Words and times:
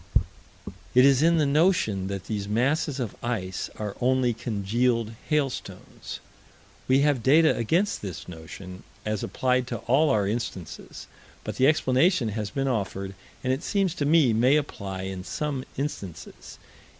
It 0.95 1.05
is 1.05 1.21
in 1.21 1.37
the 1.37 1.45
notion 1.45 2.07
that 2.07 2.23
these 2.25 2.47
masses 2.47 2.99
of 2.99 3.15
ice 3.21 3.69
are 3.77 3.95
only 4.01 4.33
congealed 4.33 5.11
hailstones. 5.29 6.19
We 6.87 7.01
have 7.01 7.21
data 7.21 7.55
against 7.55 8.01
this 8.01 8.27
notion, 8.27 8.81
as 9.05 9.21
applied 9.21 9.67
to 9.67 9.77
all 9.85 10.09
our 10.09 10.27
instances, 10.27 11.05
but 11.43 11.57
the 11.57 11.67
explanation 11.67 12.29
has 12.29 12.49
been 12.49 12.67
offered, 12.67 13.13
and, 13.43 13.53
it 13.53 13.61
seems 13.61 13.93
to 13.93 14.05
me, 14.07 14.33
may 14.33 14.55
apply 14.55 15.03
in 15.03 15.23
some 15.23 15.65
instances. 15.77 16.57